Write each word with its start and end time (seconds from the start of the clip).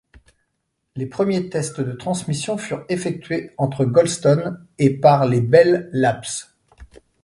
Les 0.95 1.05
premiers 1.05 1.47
tests 1.51 1.79
de 1.79 1.91
transmissions 1.91 2.57
furent 2.57 2.85
effectués 2.89 3.51
entre 3.59 3.85
Goldstone 3.85 4.65
et 4.79 4.97
par 4.97 5.27
les 5.27 5.41
Bell 5.41 5.91
Labs. 5.93 6.55